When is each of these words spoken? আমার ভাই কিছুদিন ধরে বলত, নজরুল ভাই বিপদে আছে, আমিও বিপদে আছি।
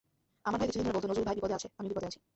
আমার 0.47 0.59
ভাই 0.61 0.67
কিছুদিন 0.69 0.85
ধরে 0.85 0.93
বলত, 0.95 1.03
নজরুল 1.09 1.27
ভাই 1.27 1.37
বিপদে 1.37 1.55
আছে, 1.57 1.67
আমিও 1.79 1.91
বিপদে 1.91 2.07
আছি। 2.09 2.19